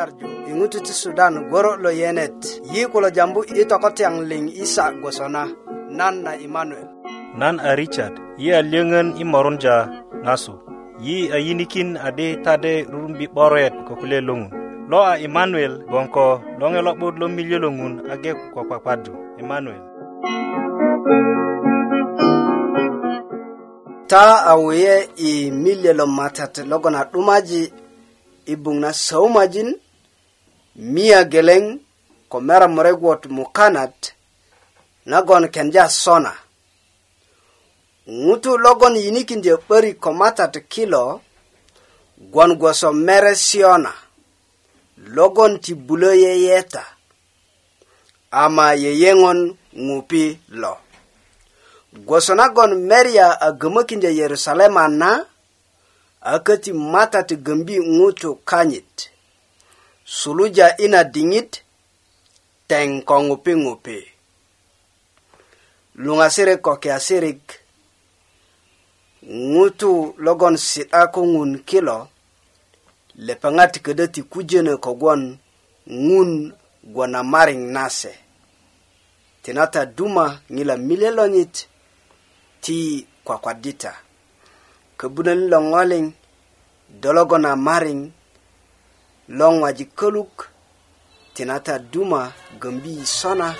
[0.00, 2.38] nyarju iŋutu ti sudan goro lo yenet
[2.72, 5.42] yi kulo jambu i tokotyaŋ liŋ isa gwosona
[5.98, 6.88] nan na imanuel
[7.40, 9.76] nan a richard yi a lyöŋön i morunja
[10.26, 10.54] ŋasu
[11.06, 14.50] yi a yinikin adi tade rurumbi 'boret ko kule loŋun
[14.90, 16.24] lo a imanuel gboŋ ko
[16.60, 19.12] loŋe lo'but lo miliö lo ŋun age ko kpakpadu
[19.42, 19.82] imanuel
[24.10, 24.94] ta a wuye
[25.28, 25.30] i
[25.64, 27.62] miliö lo matat logon a 'dumaji
[28.52, 29.70] i buŋ na soumajin
[30.80, 31.62] mia geleŋ
[32.30, 33.96] ko meramure guot mukanat
[35.10, 36.32] nagon kenja sona
[38.22, 41.04] ŋutu logon yinikindyö 'börik ko matat kilo
[42.32, 43.92] gwon gwoso mere siona
[45.14, 46.82] logon ti bulö yeyeta
[48.42, 49.38] ama yeyeŋon
[49.86, 50.24] ŋupi
[50.60, 50.72] lo
[52.06, 55.10] gwoso nagon meria a gömökindyö yerusalema na
[56.32, 58.94] a köti matat gömbi ŋutu kanyit
[60.14, 61.50] suluja ina diŋit
[62.68, 63.98] teŋ ko ŋupi ŋupi
[66.04, 67.42] luŋasirik ko kiasirik
[69.52, 69.92] ŋutu
[70.24, 71.98] logon si'da ko ŋun kilo
[73.26, 75.22] lepeŋat ködö ti kujönö kogwon
[76.06, 76.30] ŋun
[76.94, 78.12] gwon a mariŋ nase
[79.42, 81.54] tinata duma ŋila mile lonyit
[82.64, 82.76] ti
[83.26, 83.92] kwakwadita
[84.98, 86.04] köbunöni lo ŋoliŋ
[87.00, 88.00] do logon a mariŋ
[89.30, 90.48] long waji koluk
[91.34, 93.54] tinata duma gambi sona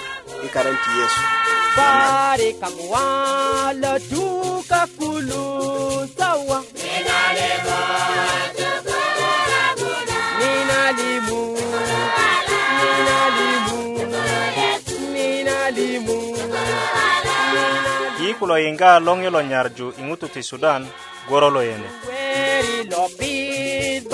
[0.44, 1.22] e karanti yesu
[1.77, 5.46] Pare kam wala duka kulu
[6.18, 6.58] sawa
[10.40, 11.40] minalimu
[15.06, 16.18] minalimu
[18.20, 20.82] yi kulo yinga longe lo nyarju ingutu ti sudan
[21.30, 24.11] goro lo yene Weri lo bid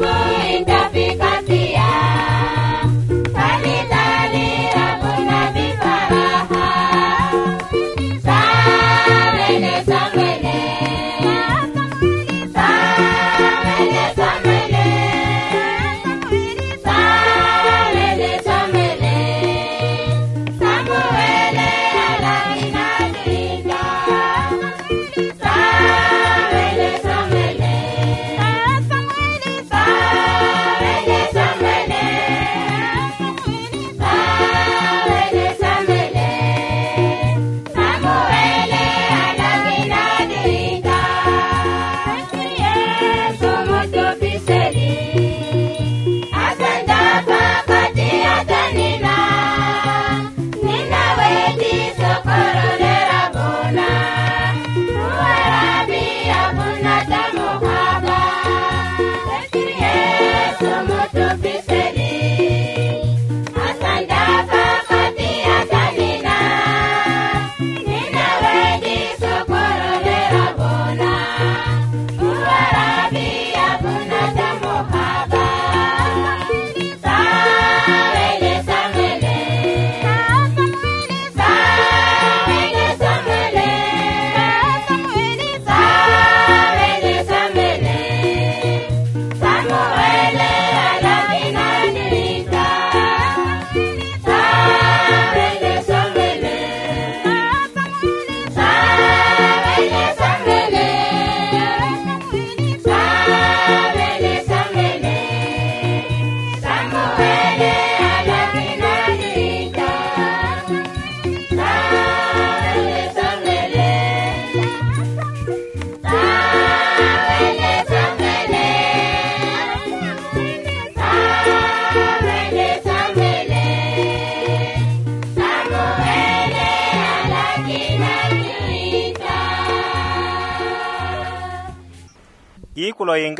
[0.00, 0.49] neighbor.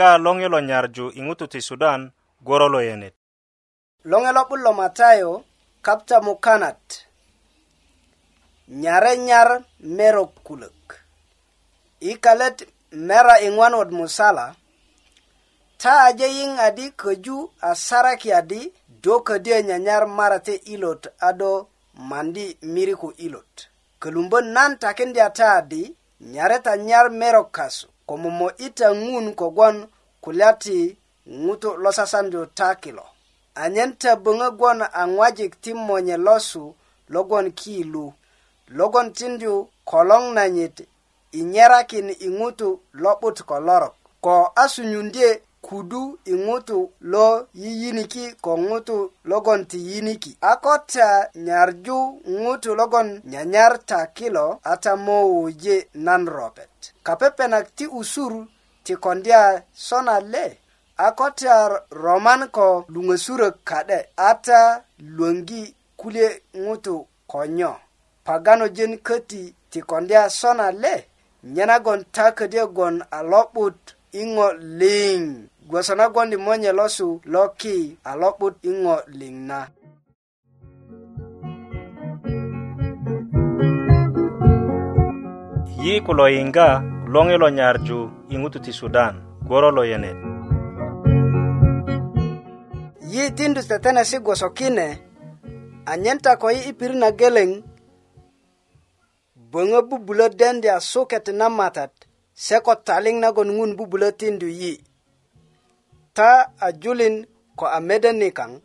[0.00, 2.02] kega longe lo nyarju i ŋutu ti sudan
[2.46, 3.14] goro lo yenet
[4.10, 5.32] loŋe lo'but lo matayo
[5.86, 6.84] kapta mukanat
[8.82, 9.48] nyare nyar
[9.96, 10.80] merok kulök
[12.00, 12.58] i kalet
[13.08, 14.46] mera iŋwanwot musala
[15.80, 18.60] ta aje yiŋ adi köju a saraki adi
[19.02, 21.52] do ködyö nyanyar marate ilot ado
[22.10, 22.44] mandi
[22.74, 23.52] miriku ilot
[24.00, 25.82] kölumbön nan takindya ta adi
[26.34, 29.76] nyareta nyar merok kasuk ko momo'ita ŋun kogwon
[30.22, 30.78] kulya ti
[31.44, 33.04] ŋutu' lo sasandu ta kilo
[33.62, 36.64] anyen ta böŋö gwon a ŋwajik ti monye losu
[37.14, 38.04] logwon kiilu
[38.78, 39.52] logwon tindu
[39.90, 40.76] koloŋ nanyit
[41.38, 44.32] i nyerakin i ŋutu' lo'but ko lorok ko
[44.62, 45.28] a sunyundye
[45.68, 46.78] kudu i ŋutu
[47.12, 47.26] lo
[47.62, 48.98] yiyiniki ko ŋutu
[49.30, 51.08] logon ti yiniki a kota
[51.46, 51.98] nyarju
[52.42, 55.76] ŋutu logon nyanyarta kilo a tamo wuje
[56.06, 56.74] nan robet
[57.06, 58.32] kapepenak ti usur
[58.84, 59.42] ti kondya
[59.86, 60.44] sona le
[60.96, 61.54] a kota
[62.04, 64.60] roman ko luŋösurök ka'de a ta
[65.16, 65.62] luöŋgi
[66.00, 66.28] kulye
[66.64, 66.94] ŋutu
[67.32, 67.72] konyo
[68.26, 70.94] paganojen köti ti kondya sona le
[71.54, 73.80] nyenagon ta ködyögon a lo'but
[74.12, 74.46] i ŋo
[74.78, 75.22] liŋ
[75.66, 79.58] gwasa na gwandi monye losu loki a lokput i ŋo liŋ na
[85.84, 86.66] yi kulo yiŋga
[87.12, 87.98] loŋi lo nyarju
[88.28, 89.14] i ŋutu ti sudan
[89.46, 90.18] gworo lo yenet
[93.12, 94.86] yi tindu tetenesi gwoso kine
[95.92, 97.50] anyen ta ko yi i pirit na geleŋ
[99.52, 101.92] böŋö bubulö dendi a suket na matat
[102.44, 104.80] se ko taliŋ nagon ŋun bubulö tindu yi'
[106.14, 107.26] ta a julin
[107.56, 108.60] ko a meden ni kang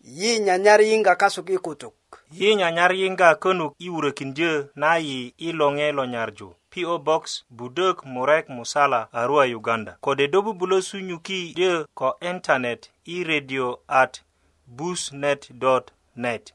[0.00, 1.94] yi nyanyar yinga kasuk i kutuk
[2.30, 7.44] yi nyanyar yinga kenuk i wurekin je na yi i longe lo nyarju PO Box
[7.50, 14.20] Budok Murek Musala Arua Uganda kode dobu bulosu nyuki je ko internet i radio at
[14.66, 16.52] busnet.net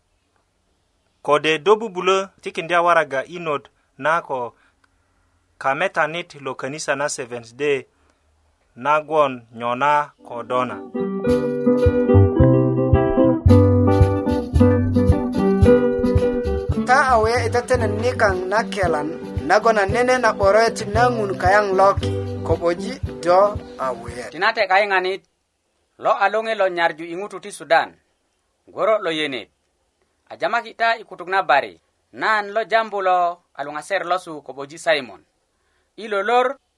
[1.21, 3.67] kode dobu bulo tikindia waraga inot
[3.97, 4.55] nako
[5.57, 7.85] kametanit lo kanisa na Seventh Day
[8.77, 10.77] nagon nyona Kodona.
[16.85, 19.09] ta awe itetenen nikaŋ na kelan
[19.49, 21.03] nagon nene na 'boroyet na
[21.41, 22.09] kayang loki
[22.45, 22.93] ko'boji
[23.25, 25.21] do awe tinate kayiŋanit
[26.03, 27.97] lo alonge lo nyarju ingutu ti sudan
[28.69, 29.41] goro lo yene
[30.29, 31.81] ajama kita ikutuk na bari
[32.13, 33.61] nan lo jambu lo a
[34.05, 35.25] losu ko'boji simon
[35.97, 36.05] i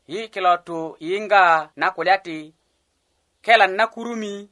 [0.09, 2.53] yi kilo tu yinga na kulya ti
[3.41, 4.49] kelan na kurumi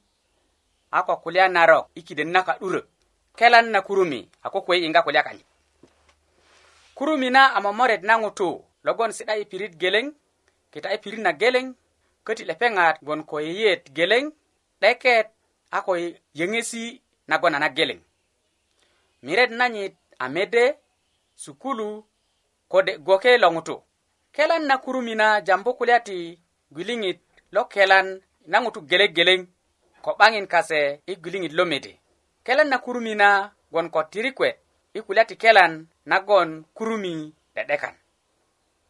[0.91, 2.81] a ko kulya narok i kiden na ka'durö
[3.37, 5.45] kelan na kurumi a ko kuwe yinga kulya kanyit
[6.95, 10.13] kurumi na a momoret na ŋutu logon si'da i pirit geleŋ
[10.73, 11.73] kita i pirit na geleŋ
[12.25, 14.23] köti lepeŋat gwon ko yeyet geleŋ
[14.79, 15.27] 'deket
[15.71, 15.93] a ko
[16.37, 17.99] yöŋesi nagon a na geleŋ
[19.25, 20.65] miret nanyit a mede
[21.43, 21.89] sukulu
[22.71, 23.81] kode gwoke lo ŋutu'
[24.31, 26.39] kelan na kurumina jambu kulya ti
[26.71, 27.19] gwiliŋit
[27.55, 28.07] lo kelan
[28.51, 29.39] na ŋutu geleŋ geleŋ
[30.03, 31.93] ko 'baŋin kase i gwiliŋit lo mede
[32.45, 33.27] kelan na kurumina
[33.71, 34.49] gwon ko tirikwe
[34.93, 35.73] i kulya ti kelan
[36.11, 37.13] nagon kurumi
[37.55, 37.95] de'dekan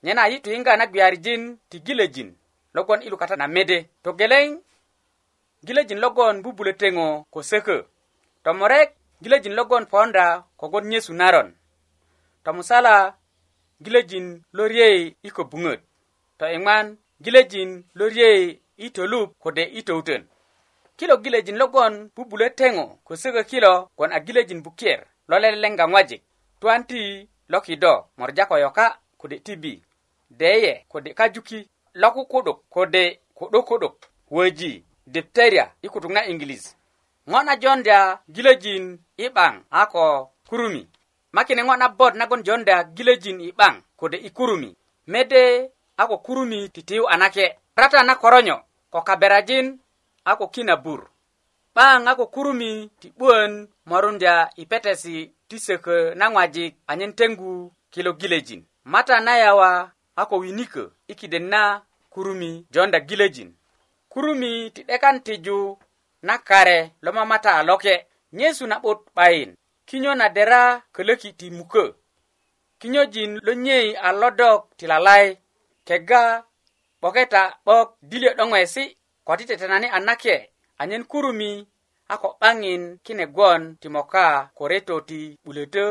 [0.04, 2.30] nyena yi tuyinga na gwiyarijin ti gilejin
[2.76, 4.48] logon i lukata na mede togeleŋ
[5.66, 7.78] gilejin logon bubulö teŋo ko sökö
[8.44, 8.90] tomurek
[9.24, 10.26] gilejin logon poonda
[10.60, 11.50] kogon nyesu naron
[12.44, 12.96] tomusala
[13.82, 15.80] gilejin lorie i kobuŋöt
[16.40, 16.88] to iŋwan
[17.24, 18.32] gilejin lorie
[18.78, 20.24] i tolup kode i toutön
[20.98, 26.22] kilo gilejin logon bubulö teŋo kose ko kilo gwon a gilejin bukier lo lelelenga ŋwajik
[26.60, 27.02] tuwan ti
[27.52, 29.74] lokido morja ko yoka kode tibi
[30.40, 31.60] deye kode kajuki
[32.02, 33.06] lokukuduk kode
[33.38, 33.96] kudukuduk
[34.32, 36.76] woji dipteria i kutuk na ingilis
[37.30, 38.00] ŋo na jondya
[38.34, 38.86] gilejin
[39.18, 40.04] i 'baŋ a ko
[40.50, 40.88] kurumi
[41.38, 44.70] makine ŋo nabot nagon jonda gilöjin i 'baŋ kode i kurumi
[45.12, 45.44] mede
[45.98, 47.46] a ko kurumi titiyu a nake
[47.80, 48.58] rata na koronyo
[48.94, 49.68] ko kaberajin
[50.26, 51.00] a ko kinabur
[51.76, 53.52] 'baŋ a ko kurumi ti 'buön
[53.90, 55.16] morundya i petesi
[55.48, 57.52] ti sökö na ŋwajik anyen teŋgu
[57.94, 58.62] kilo gilöjin
[58.94, 59.70] mata na yawa
[60.16, 61.62] a ko winikö i kiden na
[62.14, 63.50] kurumi jonda gilöjin
[64.12, 65.60] kurumi ti 'dekan tiju
[66.28, 67.94] na kare lo mamata a loke
[68.38, 69.52] nyesu na'but 'bayin
[69.88, 71.94] kinyo na dera kölöki ti mukö
[72.80, 75.38] kinyojin lo nyei a lodok ti lalai
[75.88, 76.24] kega
[77.00, 78.84] 'boketa 'bok dilyo 'doŋoyesi
[79.26, 80.36] ko ti tetenani a nake
[80.80, 81.52] anyen kurumi
[82.14, 84.26] a ko 'baŋin kine gwon ti moka
[84.58, 85.86] ko reto ti 'bulötö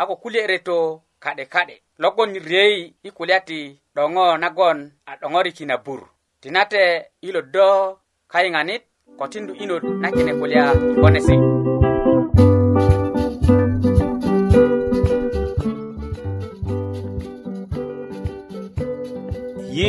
[0.00, 0.78] a ko kulye reto
[1.24, 3.58] ka'de ka'de logon riyei i kulya ti
[3.94, 4.78] 'doŋo nagon
[5.10, 6.00] a 'doŋoriki na bur
[6.42, 6.84] tinate
[7.26, 7.68] ilo do
[8.32, 8.82] kayiŋanit
[9.18, 11.59] ko tindu'inot na kine kulya i ponesi'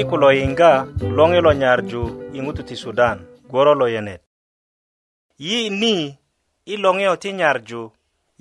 [0.09, 0.71] ku lo yiŋga
[1.17, 2.01] loŋi lo nyarju
[2.33, 3.17] i ŋutu ti sudan
[3.49, 4.21] gworo lo yenet
[5.47, 5.95] yi ni
[6.65, 7.81] i loŋiyo ti nyarju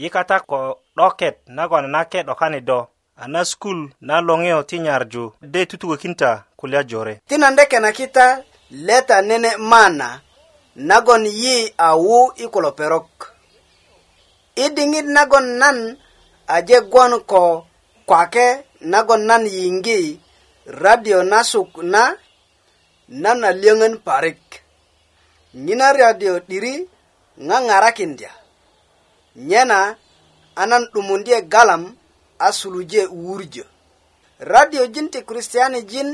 [0.00, 0.60] yi kata ko
[0.96, 2.78] 'doket nagon nake 'dokani do
[3.20, 7.64] a na skul na loŋiyo ti nyarju de tutukökin ta kulya jore ti nan de
[7.70, 8.26] kenakita
[8.86, 10.10] leta nene mana
[10.88, 11.56] nagon yi
[11.88, 13.08] awu i kulo perok
[14.56, 15.78] i diŋit nagon nan
[16.56, 17.44] aje gwon ko
[18.08, 18.46] kwake
[18.92, 20.02] nagon nan yiŋgi
[20.78, 22.02] radio nasuk na
[23.22, 24.42] nana liyöŋön parik
[25.64, 26.74] nyina radio 'diri
[27.46, 28.30] ŋaŋarakindya
[29.48, 29.80] nyena
[30.54, 31.82] a nan 'dumundye galam
[32.38, 33.64] a suluje wurjö
[34.54, 36.08] radio jin ti kristiyani jin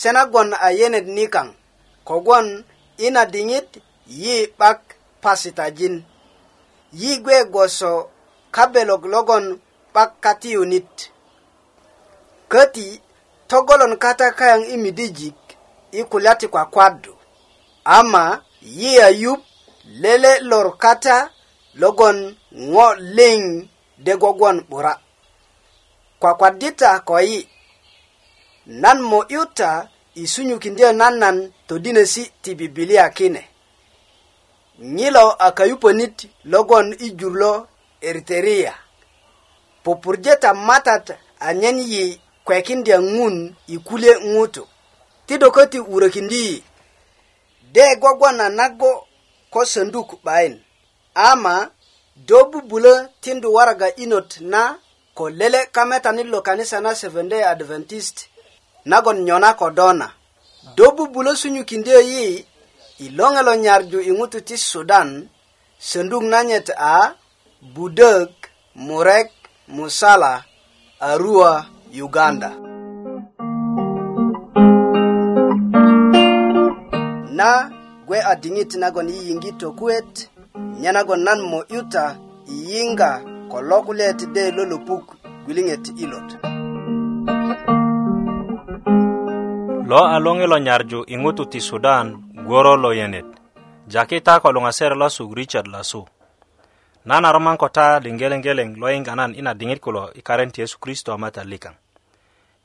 [0.00, 1.48] se nagon a yenet nikaŋ
[2.08, 2.46] kogwon
[3.06, 3.70] ina diŋit
[4.22, 4.80] yi 'bak
[5.22, 5.96] pasita jin
[7.00, 7.90] yi gwe gwoso
[8.54, 9.44] kabelok logon
[9.94, 10.94] 'bak katiyunit
[12.52, 12.86] köti
[13.50, 15.34] togolon kata kayaŋ i midijik
[15.98, 17.12] i kulya ti kwakwadu
[17.98, 18.24] ama
[18.78, 19.40] yi ayup
[20.02, 21.16] lele lor kata
[21.80, 22.18] logon
[22.72, 23.40] ŋo liŋ
[24.04, 24.92] de gogwon 'bura
[26.20, 27.40] kwakwadita ko yi
[28.82, 29.70] nan mo 'yuta
[30.22, 31.36] i sunyukindyö nannan
[31.68, 33.42] todinesi ti bibilia kine
[34.96, 36.16] ŋilo a kayupönit
[36.52, 37.52] logon i jur lo
[38.08, 38.72] eritheria
[39.82, 41.06] pupurje tamatat
[41.46, 42.06] anyen yi
[42.44, 43.36] kwekindya ŋun
[43.68, 44.62] i kulye ŋutu
[45.26, 46.56] ti do köti 'wurökindi yi
[47.74, 48.92] de gwogwona nago
[49.52, 50.54] ko sönduk 'bayin
[51.30, 51.56] ama
[52.28, 54.62] do bubulö tindu waraga inot na
[55.16, 58.16] ko lele kametanit lo kanisa na seventday adventist
[58.90, 60.08] nagon nyona ko dona
[60.76, 62.24] do bubulö sunyukindi yi
[63.04, 65.08] i loŋe lo nyarju i ŋutu ti sudan
[65.88, 67.14] sönduk nanyet a
[67.76, 68.32] budök
[68.86, 69.28] murek
[69.76, 70.32] musala
[71.08, 71.52] arua
[71.98, 72.50] Uganda.
[77.34, 77.70] Na
[78.06, 80.30] gwe adingit nago ni yingito kwet
[80.80, 82.16] nyanago nan mo yuta
[82.48, 85.06] iyinga kologulet de lolopuk
[85.44, 86.30] gwilinget ilot.
[89.86, 93.26] Lo along lo nyarjo ingutu ti Sudan goro lo yenet.
[93.90, 96.06] Jakita kolong aser lasu Richard lasu.
[97.04, 100.76] nana roman ko ta lingeleng geleng lo yin ganan ina dingit kulo i karenti yesu
[100.76, 101.76] kristo amata likang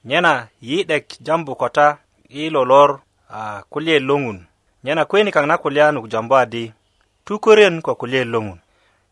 [0.03, 2.99] nyena yi dek jambu ko ta i lo lor
[3.31, 4.43] uh, ah, kulye longun
[4.83, 6.73] nyena kweni kang na kulya nuk jambu adi
[7.23, 8.59] tukuren ko kulye longun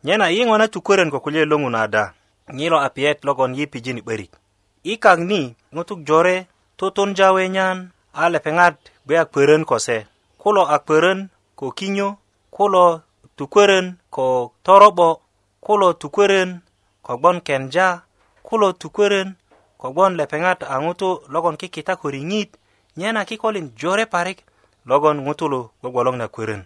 [0.04, 2.14] nyena yi ngona tukuren ko kulye longun ada
[2.52, 4.36] ngilo apiet logon yi pijini berik
[4.84, 8.76] i kang ni ngutuk jore toton jawe nyan ale pengat
[9.08, 10.04] be akperen ko se
[10.36, 12.20] kulo akperen ko kinyo
[12.52, 13.02] kulo
[13.36, 15.22] tukwerön ko torobo
[15.62, 16.60] kulo tukwerön
[17.02, 18.02] kogbon kenja
[18.44, 19.34] kulo tukwerön
[19.82, 22.50] kogbon lepeŋat a ŋutu logon kikita ko riŋit
[23.00, 24.40] nyena kikolin jore parik
[24.90, 26.62] logon ŋutulu gbogboloŋ na kwerön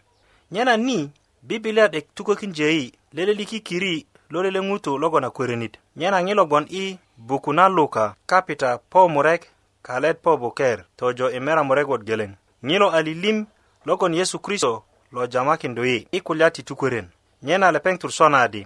[0.53, 0.99] nyena ni
[1.47, 3.95] bibilia 'dek tukökinjeyi leleli kikiri
[4.33, 9.41] lolele ŋutu logon a kwerönit nyena ŋilo gbon i buku na luka kapita po murek
[9.85, 12.31] kalet po buker tojo i mera murek wot geleŋ
[12.67, 13.39] ŋilo a lilim
[13.87, 14.73] logon yesu kristo
[15.17, 17.07] lo jamakin do yi i kulya ti tukuren
[17.45, 18.61] nyena lepeŋ tursona di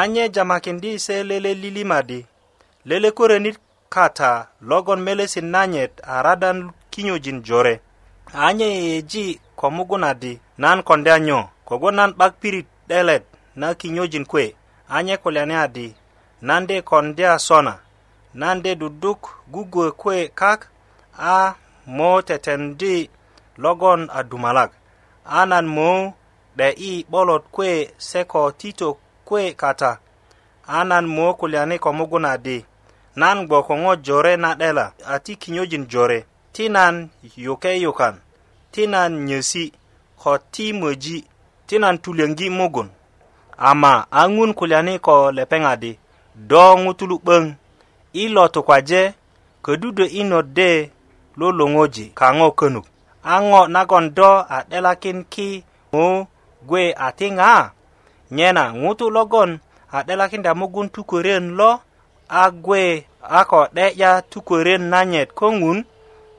[0.00, 2.18] anye jamakin di se lele lilima di
[2.88, 3.56] lele korenit
[3.94, 7.80] kata logon melesin nanyet aradan kinyojin jore
[8.44, 10.32] anye yeji ko muguna di
[10.62, 13.24] nan konde anyo kogo nan bak pirit delet
[13.56, 14.54] na kinyojin kwe
[14.88, 15.94] anye kulyane adi
[16.42, 17.78] nande konde sona
[18.34, 19.20] nande duduk
[19.52, 20.68] gugwe kwe kak
[21.18, 21.54] a
[21.86, 23.10] mo tetendi
[23.58, 24.72] logon adumalak
[25.30, 26.12] anan mo
[26.56, 29.98] be i 'bolot kwe se ko tito kwe kata
[30.66, 32.58] anan mo kulyani ko mugun adi
[33.20, 36.18] nan gboko ŋo jore na 'dela a ti kinyojin jore
[36.54, 36.94] ti nan
[37.46, 38.14] yuke yukan
[38.72, 39.64] ti nan nyesi
[40.20, 41.18] ko ti möji
[41.66, 42.88] ti nan tulyöŋgi mugun
[43.70, 45.92] ama a ŋun kulyani ko lepeŋ adi
[46.50, 47.44] do ŋutulu 'böŋ
[48.12, 49.02] i lo tukwaje
[49.64, 50.70] ködudö i not de
[51.38, 52.86] lo loŋoji kaŋo könuk
[53.28, 55.50] a ŋo nagon do a 'delakin ki
[55.92, 56.08] ŋu
[56.68, 57.52] gwe a tiŋa
[58.36, 59.50] nyena ŋutu logon
[59.96, 61.70] a 'delakinda mugun tukören lo
[62.28, 62.82] a gwe
[63.22, 65.78] a ko 'de'ya tukören nanyet ko ŋun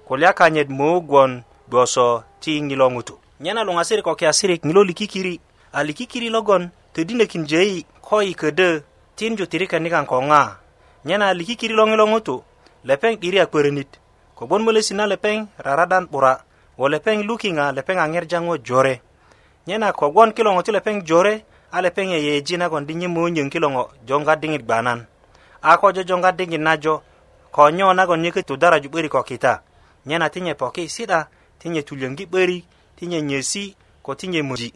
[0.07, 1.31] kulya kanyet mu gwon
[1.69, 2.07] gboso
[2.41, 5.35] ti ŋilo ŋutu nyena luŋasirik ko kiasirik ŋilo likikiri
[5.73, 8.69] a likikiri logon todinökin jöi ko i ködö
[9.17, 10.41] tinju tirikeni kaŋ ko ŋa
[11.07, 12.35] nyena likikiri lo ŋilo ŋutu
[12.89, 13.91] lepeŋ 'diri a 'börönit
[14.37, 16.41] kogwon molesi na lepeŋ raradan 'bura'
[16.81, 18.95] wo lepeŋ lukiŋa lepeŋ aŋerjaŋo jore
[19.69, 21.33] nyena kogwon kiloŋo ti lepeŋ jore
[21.71, 24.99] a lepeŋ e yeyeji nagon di nyemoonyöŋ kiloŋo jonga diŋit gbanan
[25.61, 26.95] a ko jo jonga diŋit najo
[27.53, 29.61] ko nyo nagon nyöki tudaraju 'böri ko kita
[30.09, 31.29] nyena tinye poki si'da
[31.61, 32.57] tinye tulyöŋgi 'böri
[32.97, 34.73] tinye nyesi ko tinye möji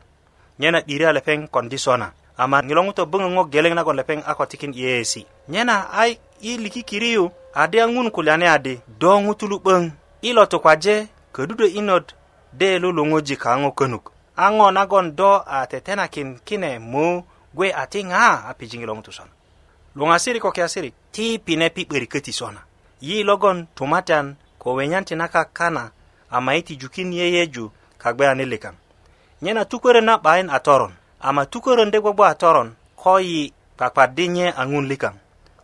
[0.61, 4.73] nyena 'diri a lepeŋ kondi sona ama ŋiloŋ toböŋöŋo geleŋ nagon lepeŋ a ko tikin
[4.77, 7.25] yeyesi nyena a i likikiriyu
[7.63, 9.83] ade a ŋun kulyani adi do ŋutulu 'böŋ
[10.29, 10.97] ilo tukwaje
[11.35, 12.15] ködudö inot
[12.59, 14.05] de lulunguji kaŋo könuk
[14.45, 17.05] aŋo nagon do a tetenakin kine mö
[17.55, 19.33] gwe a tiŋa a pijiŋi lo ŋutu sona
[19.97, 22.61] luŋasirik ko kiasirik ti pinepi 'börik köti sona
[23.07, 24.27] yi logon tumatan
[24.61, 25.83] ko wenyan ti nakak kana
[26.35, 27.65] ama yi tijukin yeyeju
[28.01, 28.75] kagbeyani likaŋ
[29.43, 30.93] nyena tukörö na 'bayin a toron
[31.27, 32.69] ama tukörön de gbogbo a toron
[33.01, 35.13] ko yi kpakpaddi nye a ŋun likaŋ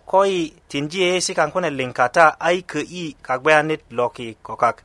[0.10, 4.78] ko yi tindi yeyesi kaŋ kune liŋ kata a yi kö'yi kagbeyanit loki kokak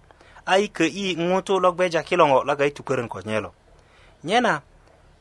[0.47, 3.49] a i kö'i ŋutu lo gbeja kiloŋo la i tukörön ko nye nyena
[4.25, 4.53] nye na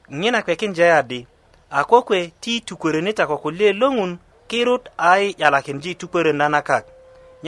[0.10, 1.28] nye na kpekin jeyadi
[1.70, 6.92] a ko kwe ti tukörönita ko kulye loŋun kirut a i 'yalakinji tukörön nanakak nye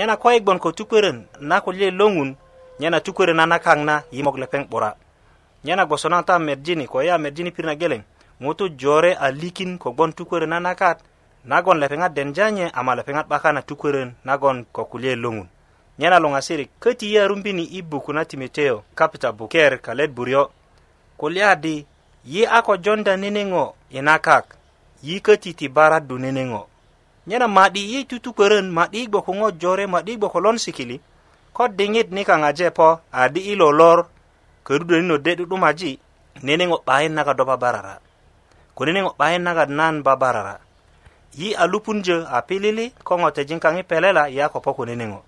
[0.02, 2.36] nyena ko i gbon ko tukörön na kulye loŋun
[2.80, 4.96] nye na tukörön nanakak na yimok lepeŋ 'bura bora
[5.63, 8.02] nyena gboso naŋ ta medjini ko ya medjini pirit na geleŋ
[8.42, 11.00] ŋutu jore a likin ko gbon tukörön nanakat
[11.46, 15.48] nagon lepeŋat denja nye ama lepeŋat 'bakan na tukörön nagon ko kulye loŋun
[15.99, 20.43] nyena lo ŋasiri köti yi arumbini i buku na timoteo kapita buker kalet buryo
[21.19, 21.75] kulya di
[22.31, 24.45] yi a ko jonda nene ŋo i nakak
[25.05, 26.62] yi köti ti baradu nene ŋo
[27.27, 30.97] nyena ma'di yi tutukörön ma'di i gboko ŋo jore ma'di i gboko lon sikili
[31.55, 32.89] ko diŋit ni kaŋaje po
[33.23, 33.99] adi i lo lor
[34.65, 35.91] körudönino de 'du'dumaji
[36.45, 37.95] nene ŋo 'bayin nagat do babarara
[38.75, 40.55] ko nene ŋo 'bayin nagat nan babarara
[41.39, 44.71] yi a lupunjö a pilili ko ŋo tejiŋ kaŋ i pelela yi a ko po
[44.77, 45.25] ko nene ŋo'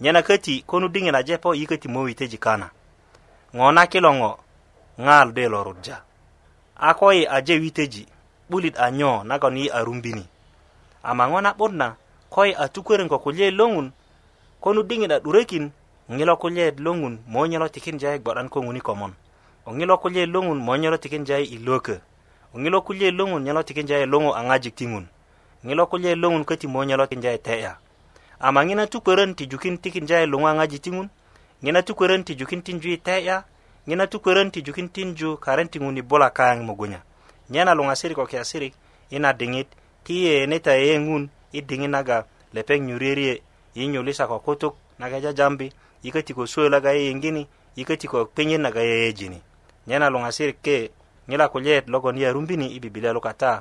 [0.00, 2.68] nyena köti konu diŋit aje po yi köti mowiteji kana
[3.56, 4.30] ŋo na kilo ŋo
[5.04, 5.96] ŋal de lo rudya
[6.76, 8.02] a ko yi aje witeji
[8.50, 10.24] 'bulit a nyo nagon yi arumbini
[11.10, 11.88] ama ŋo na'but na
[12.34, 13.88] ko yi a tukwörön ko kulye lo ŋun
[14.64, 15.64] konu diŋit a 'durökin
[16.16, 19.12] ŋilo kulye lo ŋun monyolo tikinja yi gbo'dan ko ŋuni komon
[19.68, 21.96] o ŋilo kulye lo ŋun monyolo tikinja yi i lökö
[22.54, 25.06] o ŋilo kulye lo ŋun nyolo tikinja yi luŋu a ŋajik ti ŋun
[25.66, 27.72] ŋilo kulye lo ŋun köti monyolo tikinja yi te'ya
[28.40, 31.08] ama ŋina tukwörön ti jukin tikinjae luŋa ŋaji tiŋun
[31.64, 33.36] ŋina tukwörön ti jukin tinju i te'ya
[33.88, 37.00] ŋina tukwörön ti jukin tinju karen tiŋun i bula kayaŋ mugunya
[37.52, 38.74] nyena luŋasirik ko kiyasirik
[39.10, 39.66] i na diŋit
[40.04, 42.18] ti yeyeneta yeyeŋun i diŋit naga
[42.56, 43.34] lepeŋ nyuririye
[43.74, 45.66] i nyulisa ko kutuk naga jajambi
[46.02, 47.42] i köti ko suwö laga yeyeŋgini
[47.76, 49.38] i köti ko kpiŋit naga yeyejini
[49.88, 50.76] nyena luŋasirik ke
[51.28, 53.52] ŋila kulyet logon yarumbini i bibilia lukata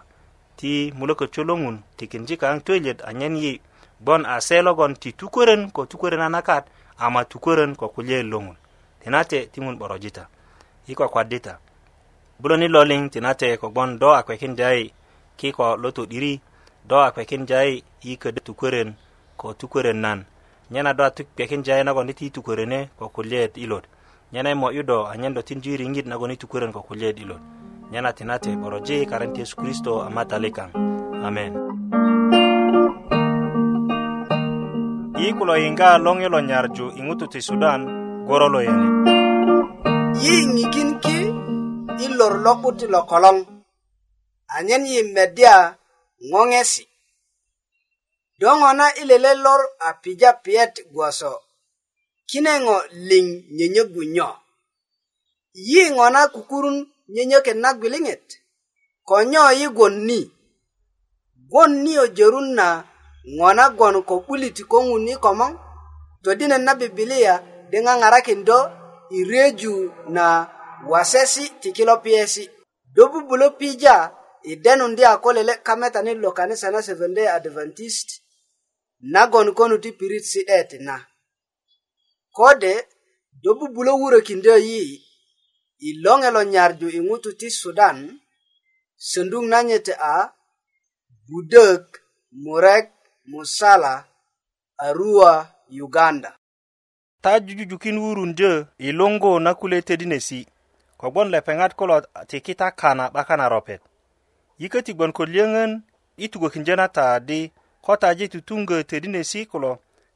[0.58, 3.60] ti mulökö colöŋun tikinji kayaŋ tweyilet anyen yi'
[4.00, 6.66] bon a selogon ti tukoren ko tukoren anakat
[6.98, 8.56] ama tukoren ko kulye lungun
[9.04, 10.28] tinate timun borojita
[10.88, 11.58] iko kwadita
[12.40, 14.94] buloni loling tinate ko bon do akwekin jai
[15.38, 16.40] ki ko loto diri
[16.86, 18.94] do akwekin jai iko tukoren
[19.38, 20.26] ko tukoren nan
[20.72, 23.84] nyana do tuk pekin jai na goni ti tukorene ko kulye ilot
[24.34, 27.40] nyana mo yudo anyendo tin jiri ngit na goni tukoren ko kulye ilot
[27.92, 30.70] nyana tinate boroji karantes kristo amatalekan
[31.26, 31.67] amen
[35.24, 37.82] iikulo yiŋga loŋilo nyarju i ŋutu ti sudan
[38.28, 38.88] goro lo yani
[40.22, 41.18] yiyiŋikin ki
[42.06, 43.38] i lor lo'but lo koloŋ
[44.56, 45.56] anyen yi medya
[46.30, 46.84] ŋoŋesi
[48.40, 51.34] do ŋo na i lele lor a pija piyet gwoso
[52.30, 52.78] kine ŋo
[53.10, 53.26] liŋ
[53.58, 54.30] nyönyögu nyo
[55.70, 56.78] yi ŋo na kukurun
[57.14, 58.26] nyönyöket na gwiliŋet
[59.08, 60.20] ko nyo yi gwon ni
[61.50, 62.68] gwon ni jorun na
[63.36, 65.52] ŋo nagon ko 'bulit ko ŋuni komoŋ
[66.24, 67.36] todinet na bibilia
[67.72, 68.60] di ŋaŋarakindo
[69.20, 69.74] i reju
[70.16, 70.26] na
[70.92, 72.44] wasesi ti kilo piyesi
[72.96, 73.98] do bubulö pija
[74.52, 78.08] i denundi a ko lele kametani lo kanisa na seventday adventist
[79.14, 80.96] nagon konu ti pirit si'det na
[82.38, 82.76] kode
[83.44, 84.84] do bubulö wurökindö yi
[85.88, 87.98] i loŋe lo nyarju i ŋutu ti sudan
[89.10, 90.16] söndug na nyete a
[91.28, 91.84] budök
[92.44, 92.88] murek
[93.28, 94.06] Musala,
[94.78, 96.34] Arua, Uganda.
[97.22, 98.54] ta jujujukin wurundyö
[98.86, 100.40] i luŋgu na kule tedinesi
[101.00, 101.96] kogbon lepeŋat kulo
[102.30, 103.82] tiki ta kana 'baka na ropet
[104.62, 105.72] yiköti gbon ko liyöŋön
[106.18, 107.40] i tugökindyö na ta di
[107.86, 109.72] ko taji tutuŋgö tedinesi kulo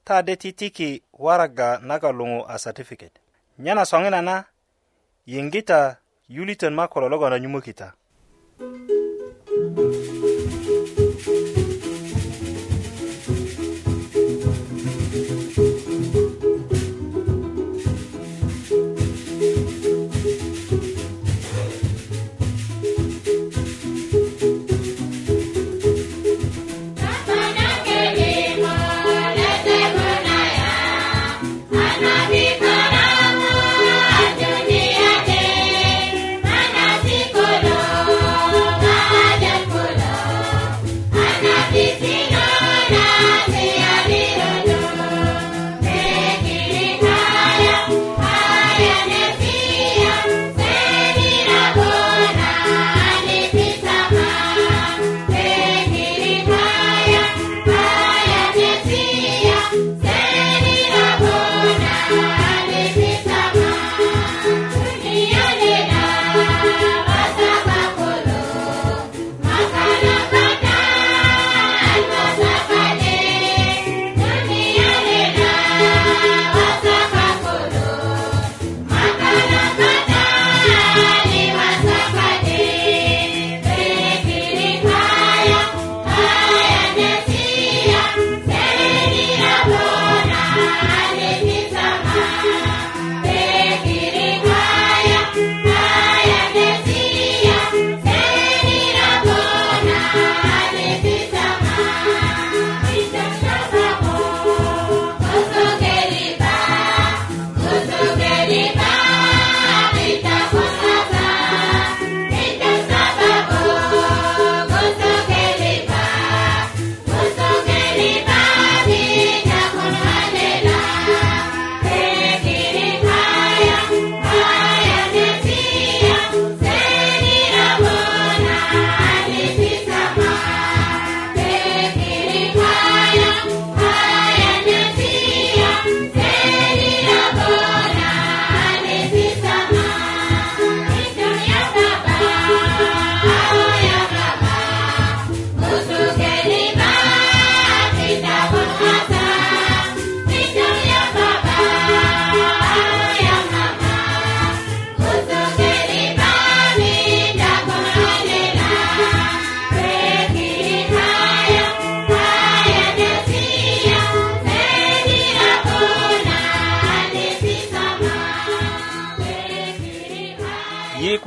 [0.07, 0.89] ta de ti tiki
[1.23, 3.13] waraga naga luŋu a satifiket
[3.63, 4.35] nyena soŋinana
[5.31, 5.79] yiŋgita
[6.35, 9.00] yulitön ma kulo logon a nyumökita mm -hmm.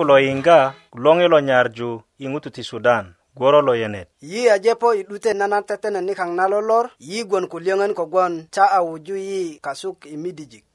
[0.09, 0.59] lo yiŋga
[1.05, 1.91] loŋi lo nyarju
[2.25, 6.45] i ŋutu ti sudan gworo lo yenet yi ajepo i 'dute nana tetenet nikaŋ na
[6.53, 10.69] lolor yi gwon ku liyöŋön kogwon ta a wuju yi kasuk i midijik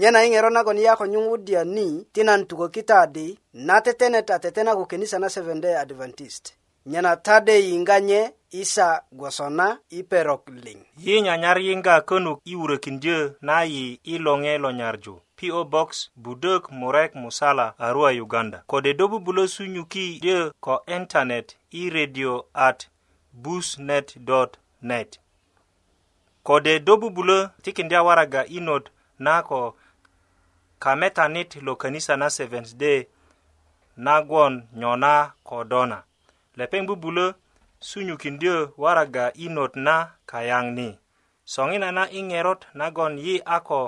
[0.00, 3.28] nyena i ŋero nagon yi a ko nyuŋwudya ni ti nan tuko kita di
[3.66, 6.44] na tetenet a tetena ku kenisa na seventh day adventist
[6.90, 8.20] nyena tade yiŋga nye
[8.52, 14.70] isa gwosona iperok ling yi nyanyar yinga könuk i wurökindyö na yi i loŋe lo
[14.80, 15.90] nyarju PO Box
[16.24, 22.78] Budok Murek Musala Arua Uganda kode do bubulo sunyuki dyo ko internet i radio at
[23.42, 25.10] busnet.net
[26.42, 28.84] kode do bubulo tikindya waraga inot
[29.18, 29.76] na ko
[30.78, 33.06] kametanit lo kanisa na Seventh Day
[33.96, 36.02] nagwon nyona kodona
[36.56, 37.34] lepeng bubulo
[37.82, 39.94] sunyukindyö waraga i not na
[40.30, 40.88] kayaŋ ni
[41.52, 43.80] soŋina na i ŋerot nagon yi a ko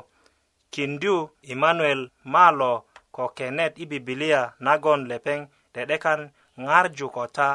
[0.74, 1.14] kindyu
[1.52, 2.00] emanuel
[2.34, 2.72] malo
[3.14, 5.40] ko kenet i bibilia nagon lepeŋ
[5.74, 6.20] dedekan
[6.64, 7.48] ŋarju ko ta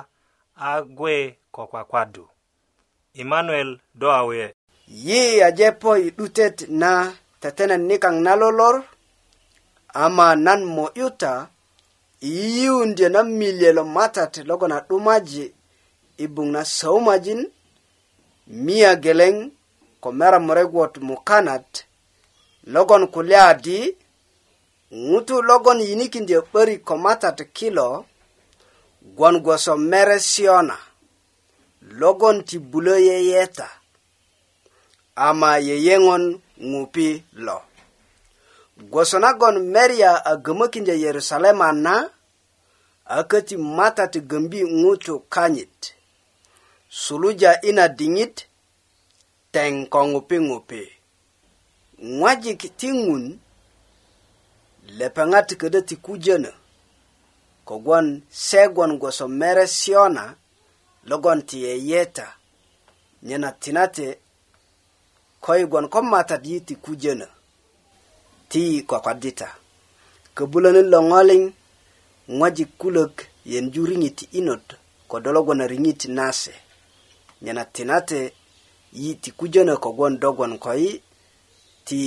[0.68, 1.16] a gwe
[1.56, 2.24] ko kwakwadu
[3.22, 4.46] emanuel do awe
[5.08, 6.92] yi aje po i 'dutet na
[7.42, 8.76] tetenet nikaŋ na lolor
[10.04, 11.34] ama nan mo'yuta
[12.30, 15.46] i yiyundyö na milye lo matat logon a 'dumaji
[16.26, 17.42] ibuŋ na sömajin
[18.66, 19.36] miya geleŋ
[20.02, 21.68] ko meremuregwot mukanat
[22.74, 23.78] logon kulya di
[25.08, 27.88] ŋutu logon yinikindyö 'börik ko matat kilo
[29.18, 30.78] gwon gwoso mere siona
[32.00, 33.68] logon ti bulö yeyeta
[35.28, 36.24] ama yeyeŋon
[36.72, 37.08] ŋupi
[37.46, 37.58] lo
[38.92, 41.96] gwoso nagon meria a gömökindyö yerusalema na
[43.16, 45.76] a köti matat gömbi ŋutu kanyit
[46.98, 48.36] suluja ina diŋit
[49.54, 50.82] teŋ ko ŋupi ŋupi
[52.20, 53.24] ŋojik ti ŋun
[54.98, 56.52] lepeŋat ködö ti kujönö
[57.68, 58.08] kogwon
[58.46, 60.26] se gwon gwoso mere siona
[61.10, 62.28] logon ti yeyeta
[63.26, 64.08] nyena tinate
[65.44, 67.28] ko yi gwon ko matat yi ti kujönö
[68.50, 69.48] ti yi kokodita
[70.36, 71.42] köbulönöt lo ŋoliŋ
[72.38, 73.14] ŋojik kulök
[73.52, 74.66] yenju riŋit inot
[75.10, 76.56] ko do logon a riŋit nase
[77.42, 78.34] nena tinate
[78.94, 81.04] yi ti kujönö kogwon dogwon ko yi
[81.86, 82.00] ti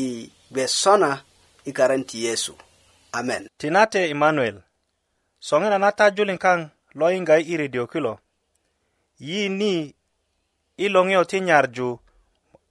[0.51, 1.23] gbe sona
[1.65, 2.55] i karan ti yesu
[3.19, 4.57] amen tinate emanuel
[5.47, 6.59] soŋina na tajulin kaŋ
[6.99, 8.13] lo yiŋga i redio kilo
[9.27, 9.75] yi ni
[10.77, 11.89] i loŋiyo ti nyarju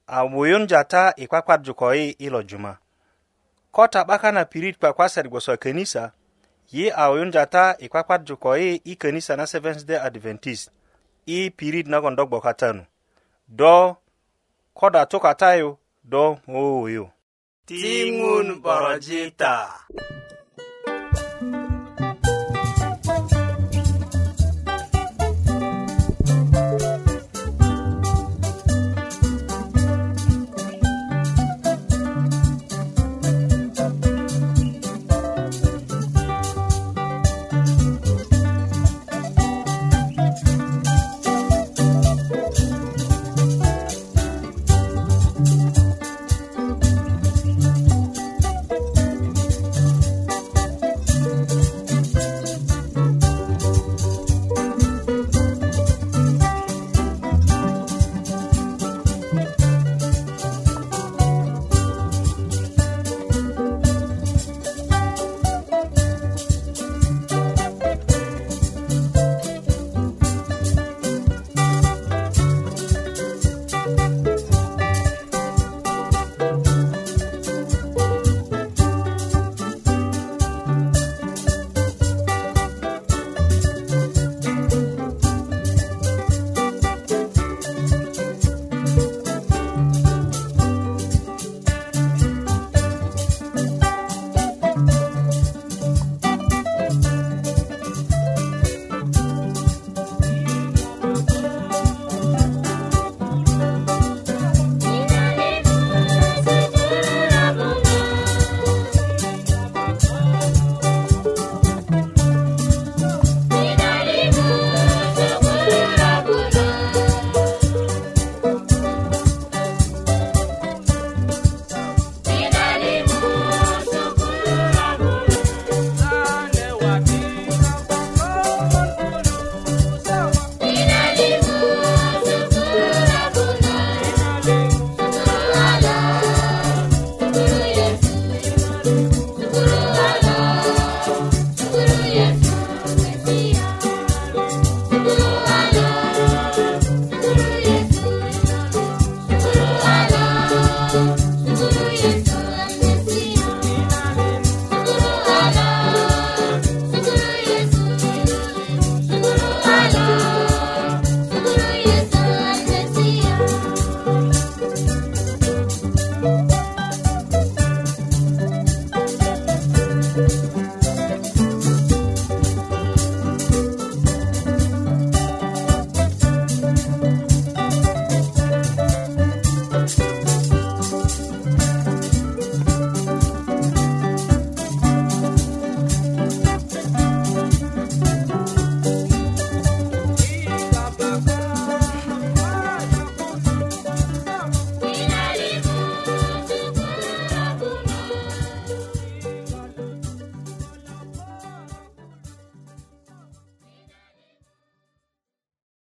[0.08, 2.74] a wuyunja ta i kwakwarju ko yi i lo juma
[3.76, 6.04] ko ta 'baka na pirit kwakwasat gboso e kanisa
[6.74, 10.68] yi a wuyunja ta i kwakwarju ko yi i kanisa na seventh day adventist
[11.38, 12.84] i pirit nagon do gbokata nu
[13.60, 13.76] do
[14.78, 15.70] koda tukatayu
[16.12, 17.04] do ŋowuyu
[17.68, 19.52] tiŋun borojita